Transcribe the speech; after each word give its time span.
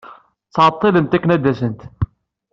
Ttɛeḍḍilent 0.49 1.15
akken 1.15 1.33
ad 1.35 1.41
d-asent. 1.43 1.81